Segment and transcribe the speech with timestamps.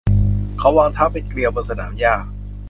[0.59, 2.13] เขาวางเท้าเป็นเกลียวบนสนามหญ้า